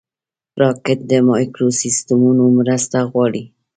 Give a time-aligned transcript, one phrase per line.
[0.61, 3.43] راکټ د مایکروسیسټمونو مرسته غواړي